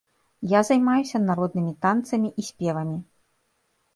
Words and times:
Я 0.51 0.59
займаюся 0.69 1.21
народнымі 1.25 1.73
танцамі 1.85 2.29
і 2.43 2.45
спевамі. 2.49 2.95